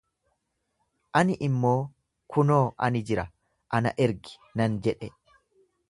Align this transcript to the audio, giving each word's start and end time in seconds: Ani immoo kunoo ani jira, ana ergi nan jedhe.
Ani 1.19 1.35
immoo 1.47 1.75
kunoo 2.37 2.65
ani 2.87 3.05
jira, 3.11 3.29
ana 3.81 3.93
ergi 4.07 4.35
nan 4.61 4.81
jedhe. 4.89 5.13